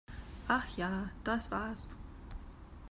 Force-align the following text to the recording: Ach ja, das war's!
Ach 0.47 0.65
ja, 0.77 1.11
das 1.23 1.51
war's! 1.51 1.95